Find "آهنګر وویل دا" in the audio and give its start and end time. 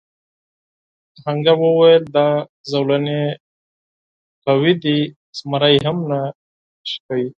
1.23-2.27